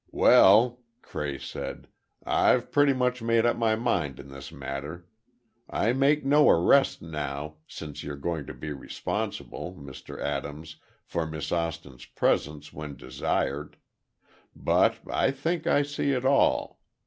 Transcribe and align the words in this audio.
"Well," 0.09 0.79
Cray 1.03 1.37
said, 1.37 1.87
"I've 2.25 2.71
pretty 2.71 2.91
much 2.93 3.21
made 3.21 3.45
up 3.45 3.55
my 3.55 3.75
mind 3.75 4.19
in 4.19 4.29
this 4.29 4.51
matter. 4.51 5.05
I 5.69 5.93
make 5.93 6.25
no 6.25 6.49
arrest 6.49 7.03
now, 7.03 7.57
since 7.67 8.03
you're 8.03 8.15
going 8.15 8.47
to 8.47 8.53
be 8.55 8.71
responsible, 8.73 9.75
Mr. 9.75 10.19
Adams, 10.19 10.77
for 11.05 11.27
Miss 11.27 11.51
Austin's 11.51 12.05
presence 12.05 12.73
when 12.73 12.95
desired. 12.95 13.77
But, 14.55 14.95
I 15.07 15.29
think 15.29 15.67
I 15.67 15.83
see 15.83 16.13
it 16.13 16.25
all. 16.25 16.79